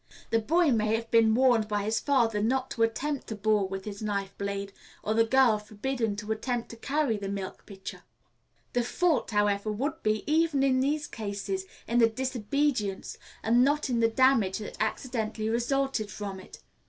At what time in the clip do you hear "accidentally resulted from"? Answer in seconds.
14.81-16.39